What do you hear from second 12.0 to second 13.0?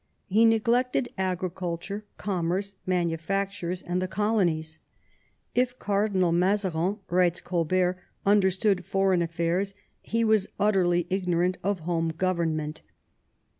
government."